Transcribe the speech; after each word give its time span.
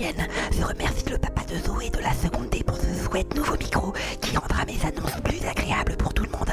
Je 0.00 0.64
remercie 0.64 1.04
le 1.10 1.18
papa 1.18 1.42
de 1.42 1.58
Zoé 1.58 1.90
de 1.90 1.98
la 1.98 2.14
seconde 2.14 2.48
D 2.48 2.62
pour 2.64 2.78
ce 2.78 2.86
souhait 3.04 3.26
nouveau 3.36 3.58
micro 3.58 3.92
qui 4.22 4.34
rendra 4.34 4.64
mes 4.64 4.78
annonces 4.82 5.20
plus 5.22 5.46
agréables 5.46 5.94
pour 5.98 6.14
tout 6.14 6.22
le 6.22 6.30
monde. 6.30 6.48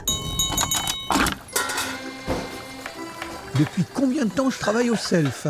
Depuis 3.57 3.86
combien 3.93 4.25
de 4.25 4.32
temps 4.32 4.50
je 4.50 4.60
travaille 4.60 4.89
au 4.89 4.97
self? 4.97 5.47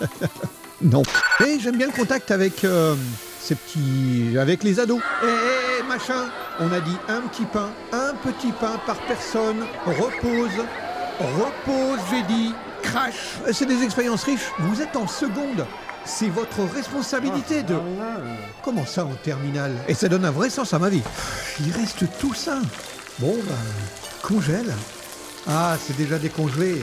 non. 0.82 1.02
Et 1.44 1.58
j'aime 1.58 1.78
bien 1.78 1.88
le 1.88 1.92
contact 1.92 2.30
avec 2.30 2.62
euh, 2.64 2.94
ces 3.40 3.56
petits. 3.56 4.38
avec 4.38 4.62
les 4.62 4.78
ados. 4.78 5.00
Eh, 5.24 5.26
eh, 5.26 5.80
eh, 5.80 5.82
machin 5.82 6.30
On 6.58 6.72
a 6.72 6.80
dit 6.80 6.96
un 7.08 7.20
petit 7.20 7.44
pain, 7.44 7.68
un 7.92 8.14
petit 8.14 8.50
pain 8.52 8.80
par 8.86 8.96
personne. 9.06 9.66
Repose. 9.84 10.64
Repose, 11.20 12.00
j'ai 12.10 12.22
dit. 12.22 12.54
Crash. 12.82 13.38
C'est 13.52 13.66
des 13.66 13.82
expériences 13.82 14.24
riches. 14.24 14.50
Vous 14.60 14.80
êtes 14.80 14.96
en 14.96 15.06
seconde. 15.06 15.66
C'est 16.06 16.28
votre 16.30 16.62
responsabilité 16.74 17.62
de. 17.62 17.74
Comment 18.62 18.86
ça 18.86 19.04
en 19.04 19.14
terminale? 19.22 19.74
Et 19.86 19.94
ça 19.94 20.08
donne 20.08 20.24
un 20.24 20.30
vrai 20.30 20.48
sens 20.48 20.72
à 20.72 20.78
ma 20.78 20.88
vie. 20.88 21.02
Il 21.60 21.72
reste 21.72 22.04
tout 22.18 22.32
ça. 22.32 22.58
Bon, 23.18 23.34
bah, 23.46 23.54
congèle. 24.22 24.72
Ah, 25.48 25.76
c'est 25.78 25.96
déjà 25.96 26.18
décongelé. 26.18 26.76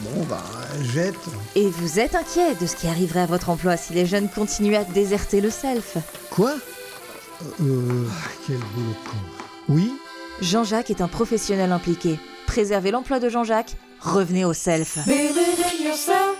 Bon, 0.00 0.24
bah, 0.24 0.44
jette. 0.92 1.14
Et 1.54 1.68
vous 1.70 1.98
êtes 1.98 2.14
inquiet 2.14 2.54
de 2.60 2.66
ce 2.66 2.76
qui 2.76 2.88
arriverait 2.88 3.20
à 3.20 3.26
votre 3.26 3.48
emploi 3.48 3.76
si 3.78 3.94
les 3.94 4.04
jeunes 4.04 4.28
continuaient 4.28 4.76
à 4.76 4.84
déserter 4.84 5.40
le 5.40 5.50
self 5.50 5.96
Quoi? 6.30 6.52
Euh. 7.60 8.06
Quel 8.46 8.56
boulot 8.56 8.94
con. 9.04 9.16
Oui 9.68 9.92
Jean-Jacques 10.40 10.90
est 10.90 11.00
un 11.00 11.08
professionnel 11.08 11.72
impliqué. 11.72 12.18
Préservez 12.46 12.90
l'emploi 12.90 13.20
de 13.20 13.28
Jean-Jacques, 13.28 13.76
revenez 14.00 14.44
au 14.44 14.52
self. 14.52 14.98
Believe 15.06 15.32
in 15.38 15.84
yourself, 15.84 16.36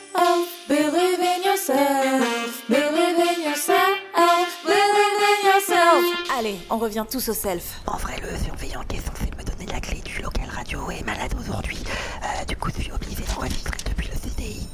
believe 0.69 1.21
in 1.21 1.49
yourself, 1.49 2.63
believe 2.69 3.19
in 3.19 3.49
yourself, 3.49 4.65
believe 4.65 5.23
in 5.23 5.49
yourself. 5.49 6.05
Allez, 6.39 6.57
on 6.71 6.79
revient 6.79 7.05
tous 7.11 7.29
au 7.29 7.35
self. 7.35 7.81
En 7.87 7.97
vrai, 7.97 8.17
le 8.21 8.37
surveillant 8.45 8.83
qui 8.89 8.97
est 8.97 9.01
censé 9.01 9.31
me 9.39 9.45
donner 9.45 9.67
la 9.73 9.81
clé 9.81 10.01
du 10.05 10.21
local 10.23 10.49
radio 10.55 10.91
est 10.91 11.05
malade 11.05 11.35
aujourd'hui. 11.41 11.79
Euh, 12.23 12.45
du 12.47 12.57
coup, 12.57 12.71
je 12.77 12.83
suis 12.83 12.93
obligé 12.93 13.23
d'enregistrer 13.33 13.77
depuis 13.89 14.09
le 14.09 14.15
CDI. 14.15 14.67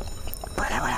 Voilà, 0.56 0.78
voilà. 0.80 0.96